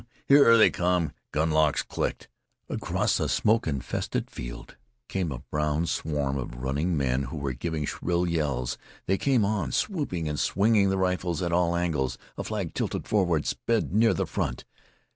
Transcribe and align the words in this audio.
Here 0.27 0.57
they 0.57 0.71
come!" 0.71 1.11
Gun 1.31 1.51
locks 1.51 1.83
clicked. 1.83 2.27
Across 2.69 3.17
the 3.17 3.29
smoke 3.29 3.67
infested 3.67 4.31
fields 4.31 4.73
came 5.07 5.31
a 5.31 5.43
brown 5.51 5.85
swarm 5.85 6.39
of 6.39 6.55
running 6.55 6.97
men 6.97 7.25
who 7.25 7.37
were 7.37 7.53
giving 7.53 7.85
shrill 7.85 8.27
yells. 8.27 8.79
They 9.05 9.19
came 9.19 9.45
on, 9.45 9.71
stooping 9.71 10.27
and 10.27 10.39
swinging 10.39 10.89
their 10.89 10.97
rifles 10.97 11.43
at 11.43 11.53
all 11.53 11.75
angles. 11.75 12.17
A 12.35 12.43
flag, 12.43 12.73
tilted 12.73 13.07
forward, 13.07 13.45
sped 13.45 13.93
near 13.93 14.15
the 14.15 14.25
front. 14.25 14.65